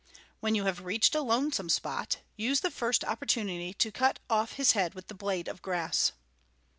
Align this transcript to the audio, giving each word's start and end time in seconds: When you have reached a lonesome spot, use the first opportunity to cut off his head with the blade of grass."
When 0.39 0.55
you 0.55 0.63
have 0.65 0.83
reached 0.83 1.13
a 1.13 1.21
lonesome 1.21 1.69
spot, 1.69 2.21
use 2.35 2.61
the 2.61 2.71
first 2.71 3.03
opportunity 3.03 3.71
to 3.75 3.91
cut 3.91 4.17
off 4.31 4.53
his 4.53 4.71
head 4.71 4.95
with 4.95 5.09
the 5.09 5.13
blade 5.13 5.47
of 5.47 5.61
grass." 5.61 6.11